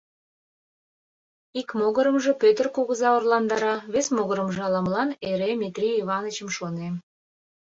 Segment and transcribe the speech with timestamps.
[1.59, 6.95] Ик могырымжо Пӧтыр кугыза орландара, вес могырымжо ала-молан эре Митрий Иванычым шонем.